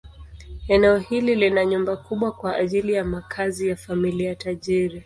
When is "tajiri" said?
4.35-4.99